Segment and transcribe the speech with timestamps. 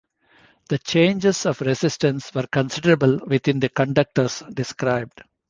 [0.69, 5.21] The changes of resistance were considerable with the conductors described.